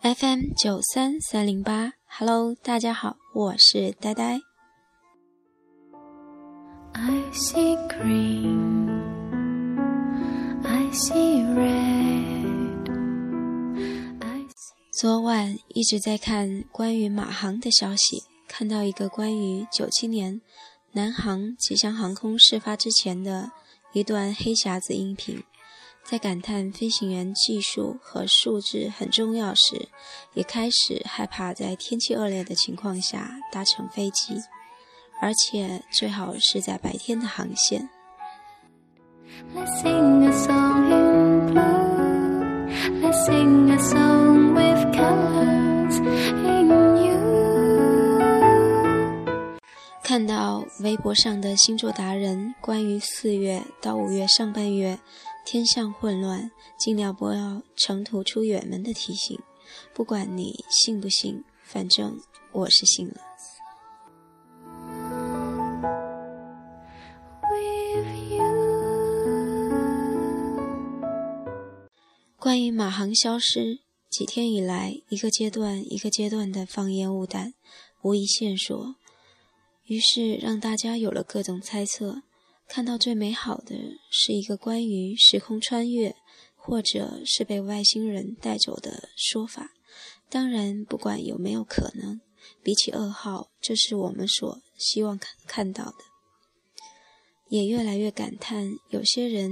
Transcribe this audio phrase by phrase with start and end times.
[0.00, 4.38] FM 九三三零八，Hello，大家好，我是呆呆。
[6.92, 8.88] I see green,
[10.62, 11.98] I see red.
[14.92, 20.40] 昨晚一直在看关于马航的消息，看到一个关于九七年
[20.92, 23.50] 南航吉祥航空事发之前的
[23.92, 25.42] 一段黑匣子音频。
[26.10, 29.90] 在感叹飞行员技术和素质很重要时，
[30.32, 34.34] 也开始害怕在天气恶劣的情况下搭乘飞机，
[35.20, 37.90] 而且最好是在白天的航线。
[50.02, 54.98] 看到微博上的星座达人关于四月到五月上半月。
[55.50, 59.40] 天象混乱，尽量不要长途出远门的提醒。
[59.94, 62.20] 不管你信不信，反正
[62.52, 63.14] 我是信了。
[72.36, 73.78] 关于马航消失，
[74.10, 77.54] 几天以来，一个阶段一个阶段的放烟雾弹，
[78.02, 78.96] 无一线索，
[79.86, 82.20] 于是让大家有了各种猜测。
[82.68, 83.74] 看到最美好的
[84.10, 86.14] 是一个关于时空穿越，
[86.54, 89.70] 或者是被外星人带走的说法。
[90.28, 92.20] 当然，不管有没有可能，
[92.62, 95.96] 比起噩耗，这是我们所希望看看到的。
[97.48, 99.50] 也越来越感叹，有些人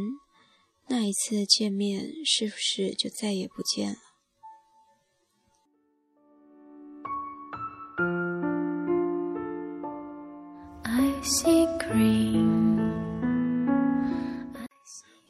[0.89, 3.97] 那一次见面，是不是就再也不见了？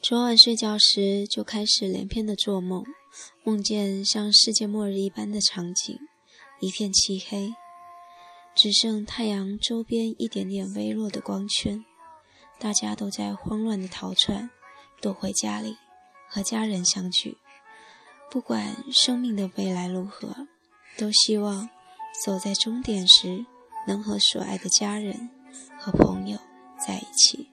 [0.07, 2.85] 昨晚睡觉时就开始连篇的做梦，
[3.43, 5.99] 梦见像世界末日一般的场景，
[6.61, 7.53] 一片漆黑，
[8.55, 11.83] 只剩太阳周边一点点微弱的光圈。
[12.57, 14.49] 大家都在慌乱的逃窜，
[15.01, 15.75] 躲回家里
[16.29, 17.35] 和家人相聚。
[18.31, 20.47] 不管生命的未来如何，
[20.97, 21.69] 都希望
[22.23, 23.45] 走在终点时
[23.85, 25.29] 能和所爱的家人
[25.77, 26.39] 和朋友
[26.79, 27.49] 在一起。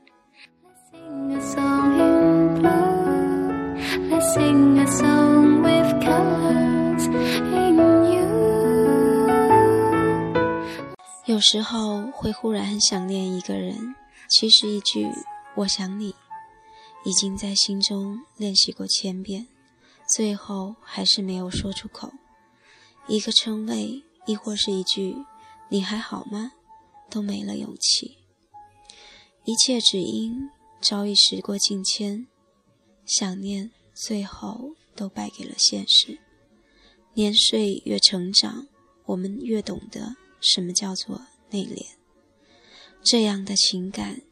[11.26, 13.94] 有时候会忽然很想念一个人，
[14.28, 15.10] 其实一句
[15.56, 16.14] “我想你”
[17.04, 19.46] 已经在心中练习过千遍，
[20.14, 22.12] 最后还是没有说出口。
[23.06, 25.16] 一个称谓，亦或是一句
[25.68, 26.52] “你还好吗”，
[27.10, 28.18] 都没了勇气。
[29.44, 30.50] 一切只因
[30.80, 32.26] 早已时过境迁，
[33.04, 33.70] 想念。
[33.94, 36.18] 最后都败给了现实。
[37.14, 38.66] 年岁越成长，
[39.06, 41.86] 我们越懂得什么叫做内敛。
[43.04, 44.22] 这样的情感，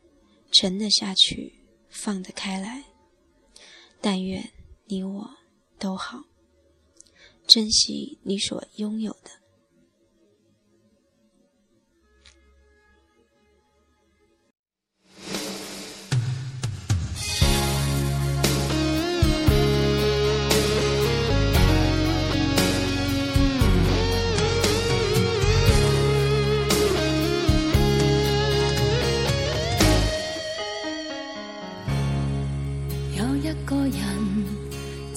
[0.50, 2.84] 沉得下去，放得开来。
[4.00, 4.50] 但愿
[4.86, 5.30] 你我
[5.78, 6.24] 都好，
[7.46, 9.41] 珍惜你所拥有的。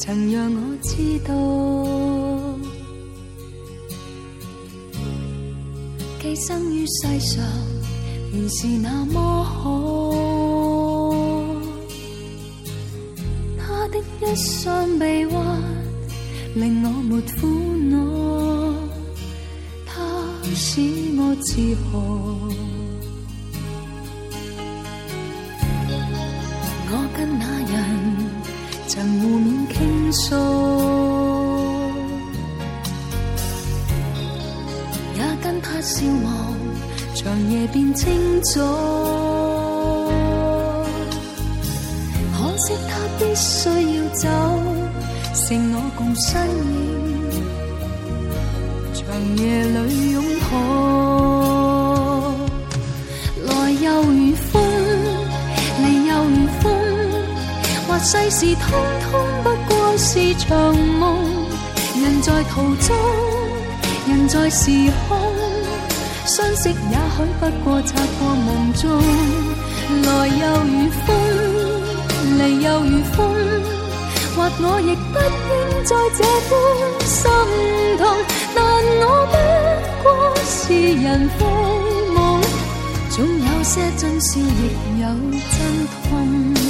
[0.06, 1.34] 曾让我知道，
[6.22, 7.44] 寄生于世上
[8.32, 10.14] 原是那么好。
[13.58, 15.62] 他的一双臂弯
[16.54, 17.48] 令我没苦
[17.90, 17.96] 恼，
[19.88, 19.94] 他
[20.54, 20.82] 使
[21.18, 21.96] 我自豪。
[37.26, 38.62] 长夜变清早。
[42.38, 43.68] 可惜他必须
[43.98, 44.30] 要走，
[45.34, 47.42] 剩我共身影，
[48.94, 49.04] 长
[49.38, 50.54] 夜里拥抱。
[53.48, 54.62] 来又如风，
[55.84, 56.64] 离又如风，
[57.88, 58.70] 或世事通
[59.02, 59.10] 通
[59.44, 59.74] 不过。
[59.98, 61.18] 是场梦，
[62.04, 62.96] 人在途中，
[64.08, 64.70] 人在时
[65.08, 65.18] 空，
[66.26, 68.90] 相识也许不过擦过梦中，
[70.04, 71.16] 来又如风，
[72.40, 73.16] 离又如风，
[74.36, 75.54] 或我亦不应
[75.86, 76.20] 再这
[76.50, 76.52] 般
[77.06, 77.30] 心
[78.00, 78.04] 痛，
[78.56, 78.58] 但
[79.02, 79.36] 我不
[80.04, 80.06] 过
[80.46, 81.46] 是人非
[82.16, 82.42] 梦，
[83.12, 84.42] 总有些真笑，亦
[85.02, 85.06] 有
[85.52, 85.58] 真
[86.10, 86.65] 痛。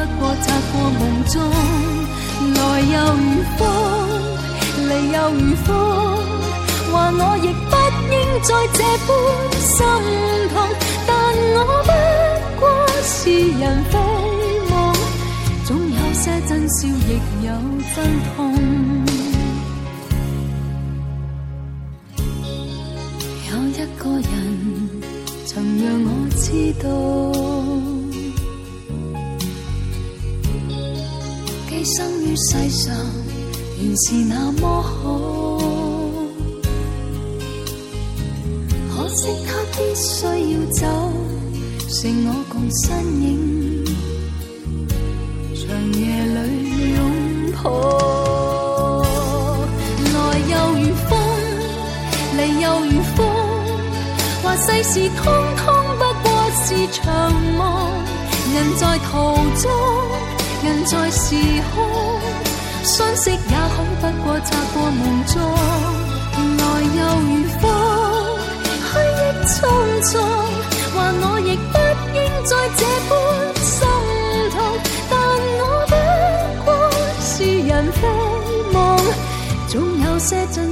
[0.00, 1.34] 不过擦过梦中，
[2.54, 3.24] 来又如
[3.58, 3.60] 风，
[4.88, 5.68] 离又如风，
[6.90, 7.72] 话我亦不
[8.10, 9.08] 应再这般
[9.60, 9.76] 心
[10.48, 10.54] 痛，
[11.06, 11.08] 但
[11.54, 11.90] 我不
[12.60, 12.62] 过
[13.02, 13.12] 是
[13.58, 13.92] 人非
[14.70, 14.72] 梦，
[15.66, 17.10] 总有些真笑，亦
[17.44, 17.48] 有
[17.94, 17.96] 真
[18.34, 18.34] 痛。
[23.50, 24.32] 有一个人，
[25.44, 25.50] 曾
[25.84, 26.42] 让我知
[26.82, 26.88] 道。
[31.96, 32.94] 生于世上，
[33.80, 35.58] 原是那么好。
[38.92, 40.86] 可惜他必须要走，
[41.88, 42.88] 剩我共身
[43.20, 43.84] 影，
[45.56, 45.62] 长
[45.94, 46.38] 夜里
[46.94, 46.98] 拥
[47.60, 47.64] 抱。
[50.12, 50.16] 来
[50.48, 51.10] 又如风，
[52.36, 53.18] 离又如风，
[54.42, 55.18] 话世事通
[55.56, 55.64] 通
[55.98, 56.30] 不过
[56.64, 57.02] 是场
[57.56, 57.58] 梦。
[58.52, 59.10] 人在途
[59.62, 59.64] 中，
[60.62, 61.34] 人在时
[61.74, 61.74] 空，
[62.84, 63.44] 相识也许
[64.00, 65.40] 不过擦过梦中。
[66.58, 66.62] 来
[66.96, 67.30] 又如
[67.60, 67.62] 风。
[68.90, 69.56] 去亦匆
[70.02, 70.10] 匆，
[70.92, 71.74] 话我亦不
[72.14, 73.10] 应再这般
[73.62, 73.72] 心
[74.50, 74.54] 痛，
[75.08, 75.12] 但
[75.58, 75.94] 我不
[76.64, 76.68] 过
[77.20, 77.30] 是
[77.68, 77.98] 人非
[78.72, 78.76] 梦，
[79.68, 79.72] 总
[80.04, 80.69] 有些真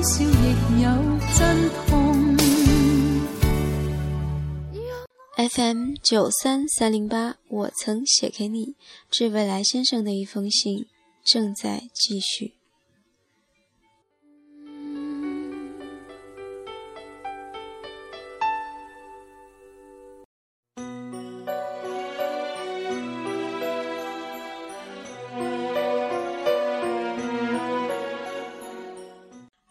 [5.60, 8.76] m 九三三零八，我曾写给你，
[9.10, 10.86] 致未来先生的一封信，
[11.24, 12.54] 正在继续。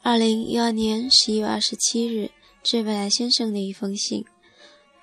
[0.01, 2.31] 二零一二年十一月二十七日，
[2.61, 4.25] 致未来先生的一封信。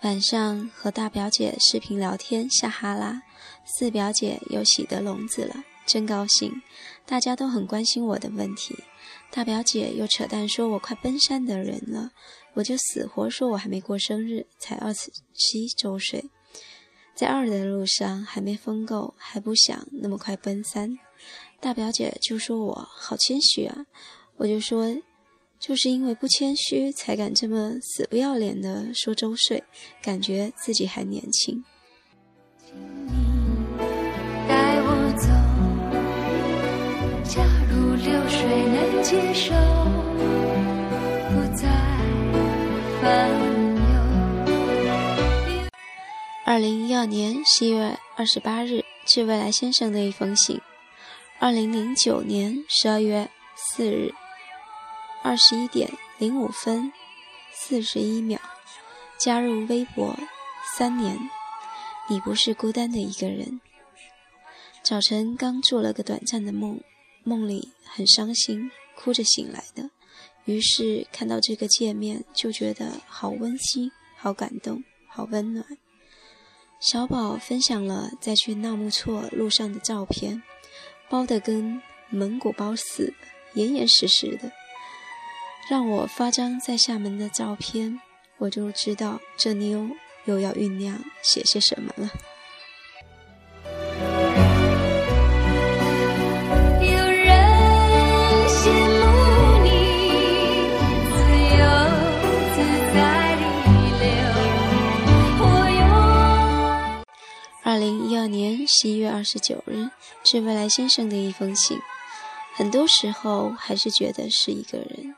[0.05, 3.23] 晚上和大表姐视频聊天，下哈拉。
[3.65, 6.61] 四表姐又喜得笼子了，真高兴。
[7.07, 8.77] 大家都很关心我的问题。
[9.31, 12.11] 大表姐又扯淡说我快奔三的人了，
[12.53, 16.29] 我就死活说我还没过生日，才二十七周岁，
[17.15, 20.99] 在二的路上还没疯够，还不想那么快奔三。
[21.61, 23.87] 大表姐就说我好谦虚啊。
[24.37, 24.95] 我就说，
[25.67, 29.65] 就是因为不谦虚，才敢这么死不要脸的说周岁，
[30.03, 31.65] 感觉自己还年轻。
[34.47, 35.27] 带我走，
[37.27, 38.45] 假如流水
[38.75, 39.55] 能接受，
[41.33, 41.67] 不再
[43.01, 43.31] 烦
[43.75, 43.93] 忧。
[46.45, 50.61] 二零一二年十一月二十八日，致未来先生的一封信。
[51.39, 54.13] 二零零九年十二月四日。
[55.25, 56.93] 二十一点零五分
[57.51, 58.39] 四十一秒，
[59.19, 60.15] 加入微博
[60.77, 61.19] 三年，
[62.11, 63.59] 你不是孤单的一个人。
[64.83, 66.79] 早晨刚做了个短暂的梦，
[67.23, 69.89] 梦里很伤心，哭着醒来的。
[70.45, 75.67] 于是看到这个界面，就觉得好温馨、好感动、好温暖。
[76.79, 80.43] 小宝分享了在去纳木错路上的照片，
[81.09, 83.15] 包的跟蒙古包似的，
[83.55, 84.53] 严严实实的。
[85.71, 87.99] 让我发张在厦门的照片，
[88.37, 89.89] 我就知道这妞
[90.27, 92.11] 又要酝酿写些什么了。
[96.81, 97.27] 有人
[98.47, 99.69] 羡慕你
[101.11, 101.15] 自
[101.57, 101.59] 由
[102.55, 102.57] 自
[102.93, 102.97] 在
[103.41, 103.43] 的
[104.01, 104.05] 流，
[107.65, 109.89] 二零一二年十一月二十九日，
[110.23, 111.79] 致未来先生的一封信。
[112.55, 115.17] 很多时候还是觉得是一个人。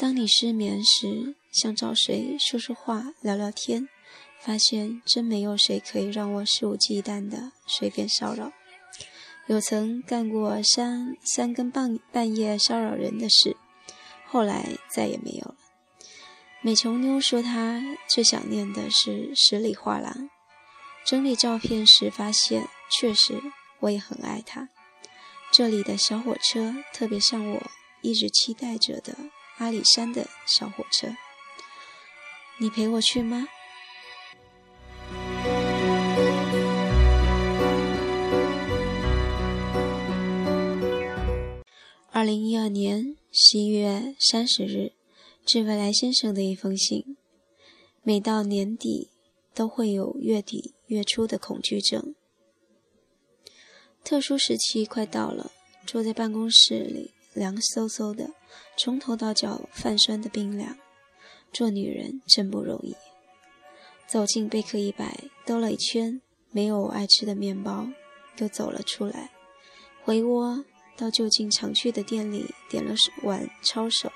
[0.00, 3.86] 当你失眠时，想找谁说说话、聊聊天，
[4.40, 8.50] 发现真没有谁可以让我肆无忌惮的随便骚扰。
[9.46, 13.58] 有曾干过三三更半半夜骚扰人的事，
[14.26, 15.56] 后来再也没有了。
[16.62, 20.30] 美琼妞说她最想念的是十里画廊。
[21.04, 23.38] 整理照片时发现，确实
[23.80, 24.70] 我也很爱它。
[25.52, 27.62] 这里的小火车特别像我
[28.00, 29.14] 一直期待着的
[29.60, 31.14] 阿里山的小火车。
[32.58, 33.46] 你陪我去吗？
[42.10, 44.94] 二零一二年十一月三十日，
[45.44, 47.18] 致未来先生的一封信。
[48.02, 49.10] 每到年底，
[49.54, 52.14] 都会有月底月初的恐惧症。
[54.02, 55.52] 特殊时期快到了，
[55.86, 58.30] 坐在办公室里，凉飕飕的，
[58.76, 60.76] 从头到脚泛酸的冰凉。
[61.52, 62.94] 做女人真不容易。
[64.06, 67.88] 走进贝克一百，兜了一圈，没有我爱吃的面包，
[68.38, 69.30] 又走了出来，
[70.04, 70.64] 回窝。
[70.96, 74.12] 到就近常去的店里点了碗抄手，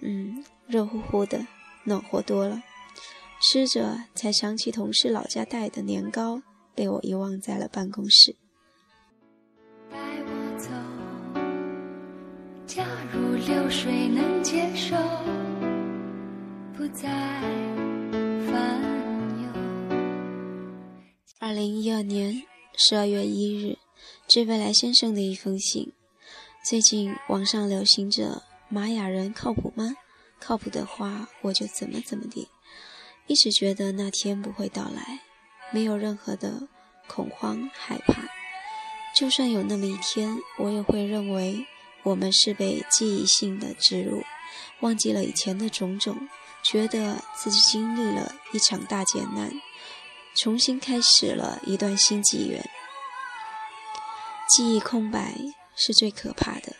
[0.00, 1.46] 嗯，热乎乎的，
[1.84, 2.64] 暖和多了。
[3.40, 6.42] 吃着才想起同事老家带的年糕，
[6.74, 8.34] 被我遗忘在了办公室。
[13.14, 14.96] 如流水能接受，
[16.76, 17.08] 不再
[18.50, 18.80] 烦
[19.40, 19.48] 忧。
[21.38, 22.42] 二零一二年
[22.76, 23.78] 十二月一日。
[24.26, 25.92] 致未来先生的一封信。
[26.64, 29.94] 最近网上流行着玛雅人靠谱吗？
[30.40, 32.48] 靠谱的话，我就怎么怎么地。
[33.26, 35.20] 一直觉得那天不会到来，
[35.72, 36.68] 没有任何的
[37.06, 38.24] 恐慌害怕。
[39.16, 41.66] 就算有那么一天，我也会认为
[42.04, 44.22] 我们是被记忆性的植入，
[44.80, 46.28] 忘记了以前的种种，
[46.62, 49.50] 觉得自己经历了一场大劫难，
[50.36, 52.68] 重新开始了一段新纪元。
[54.54, 55.34] 记忆空白
[55.74, 56.76] 是最可怕的。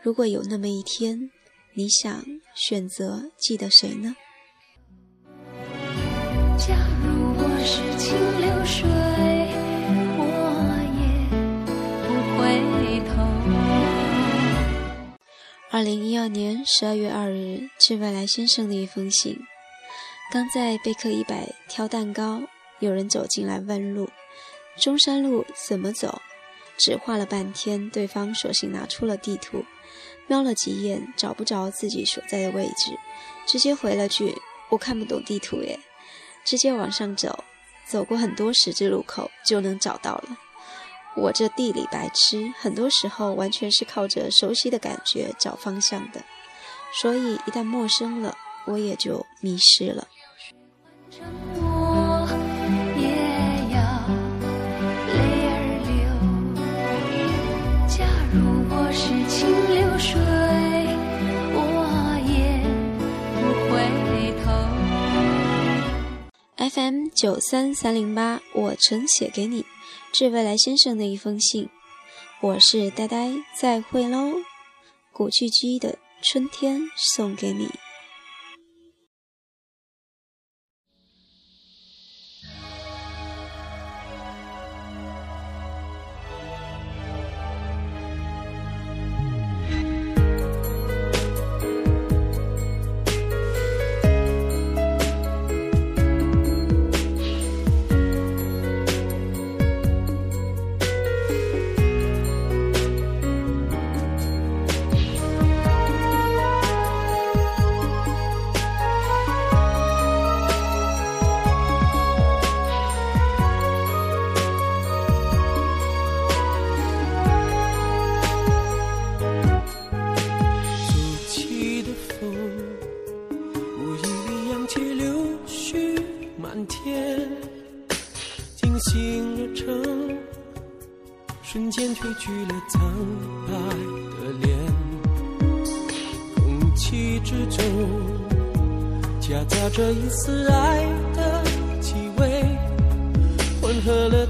[0.00, 1.30] 如果有那么一天，
[1.74, 4.14] 你想选择记得谁呢？
[15.82, 19.36] 二零一二年十二月二日，致未来先生的一封信。
[20.30, 22.40] 刚在贝克一百挑蛋糕，
[22.78, 24.08] 有人走进来问路：
[24.78, 26.22] 中山路怎么走？
[26.78, 29.64] 只画了半天，对方索性拿出了地图，
[30.28, 32.96] 瞄了几眼，找不着自己所在的位置，
[33.48, 34.36] 直接回了句
[34.70, 35.76] ：“我看不懂地图耶。”
[36.46, 37.42] 直接往上走，
[37.88, 40.38] 走过很多十字路口就能找到了。
[41.14, 46.22] 我这地理白痴，很多时候完全是靠着熟悉的感觉找方向的，
[47.00, 50.08] 所以一旦陌生了，我也就迷失了。
[66.56, 69.66] FM 九三三零八，我曾写给你，
[70.12, 71.70] 致未来先生的一封信。
[72.42, 74.34] 我是呆呆，再会喽。
[75.10, 77.68] 古巨基的春天送给你。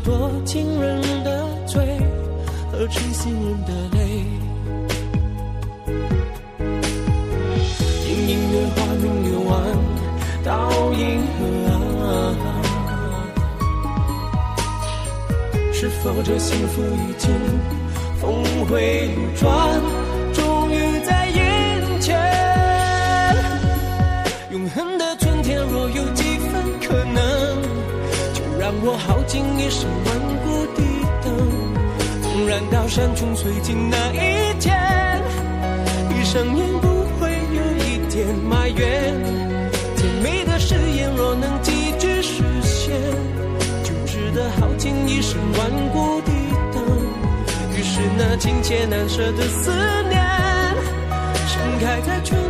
[0.05, 1.81] 多情人的醉
[2.71, 4.25] 和痴心人的泪。
[8.07, 9.53] 因音乐花名流完
[10.45, 11.41] 到银河
[11.71, 12.53] 啊。
[15.73, 17.31] 是否这幸福已经
[18.21, 19.81] 峰回路转，
[28.85, 30.83] 我耗尽一生顽固的
[31.23, 31.27] 等。
[32.23, 34.75] 纵然到山穷水尽那一天，
[36.09, 39.15] 闭上眼不会有一点埋怨。
[39.97, 43.01] 甜美的誓言若能几句实现，
[43.85, 46.33] 就值得耗尽一生顽固的
[46.73, 46.83] 等。
[47.77, 49.71] 于是那情切难舍的思
[50.09, 50.21] 念，
[51.47, 52.41] 盛开在春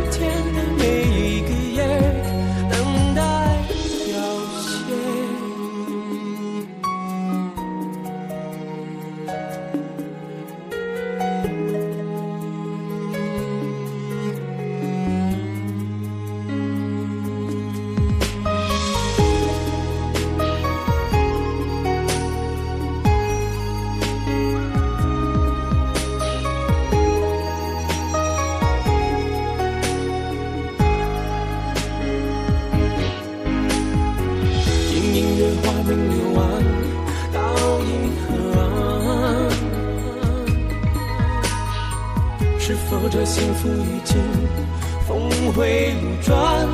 [45.83, 46.65] 回路转，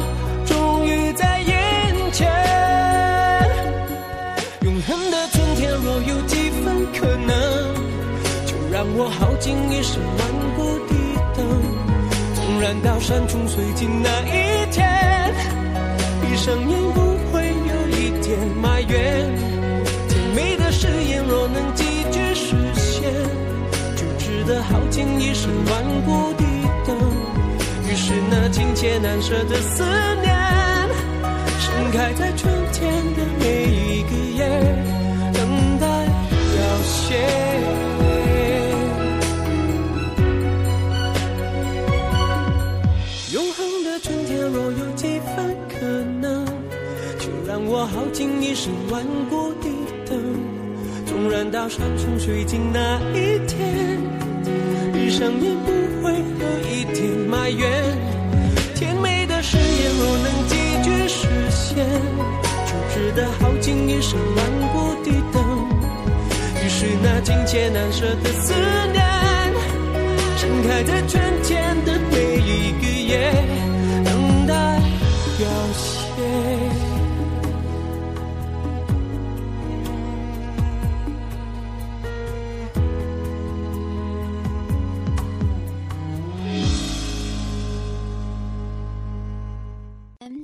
[0.46, 2.30] 终于在眼前？
[4.62, 7.74] 永恒的春天若有几分可能，
[8.46, 10.94] 就让我耗尽一生顽固的
[11.36, 11.44] 等，
[12.36, 14.88] 纵然到山穷水尽那一天。
[16.22, 19.28] 闭上眼不会有一点埋怨，
[20.08, 23.12] 甜美的誓言若能几句实现，
[23.96, 26.39] 就值得耗尽一生顽固的。
[28.10, 30.36] 是那情切难舍的思念，
[31.60, 34.50] 盛开在春天的每一个夜，
[35.32, 35.86] 等待
[36.26, 37.16] 凋谢。
[43.32, 45.86] 永恒的春天若有几分可
[46.20, 46.44] 能，
[47.20, 49.70] 就让我耗尽一生顽固的
[50.08, 50.20] 等。
[51.06, 54.00] 纵然到山穷水尽那一天，
[55.10, 55.72] 闭上眼不
[56.04, 57.68] 会有一点埋怨。
[58.76, 61.84] 甜美的誓言若能几句实现，
[62.68, 65.42] 就值得耗尽一生顽固的等。
[66.64, 68.54] 于是那情切难舍的思
[68.92, 69.04] 念。
[70.38, 73.34] 盛开在春天的每一个夜，
[74.06, 74.80] 等待
[75.40, 76.79] 凋谢。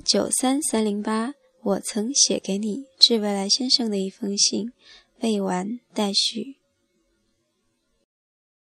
[0.06, 4.72] 九三三零八，我曾写给你致未来先生的一封信，
[5.22, 6.58] 未完待续。